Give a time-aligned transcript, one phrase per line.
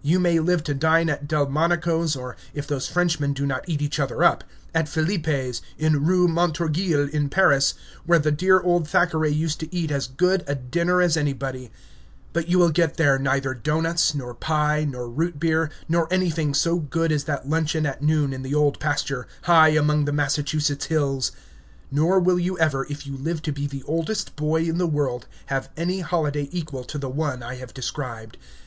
[0.00, 4.00] You may live to dine at Delmonico's, or, if those Frenchmen do not eat each
[4.00, 4.42] other up,
[4.74, 7.74] at Philippe's, in Rue Montorgueil in Paris,
[8.06, 11.70] where the dear old Thackeray used to eat as good a dinner as anybody;
[12.32, 16.78] but you will get there neither doughnuts, nor pie, nor root beer, nor anything so
[16.78, 21.32] good as that luncheon at noon in the old pasture, high among the Massachusetts hills!
[21.90, 25.26] Nor will you ever, if you live to be the oldest boy in the world,
[25.48, 28.38] have any holiday equal to the one I have described.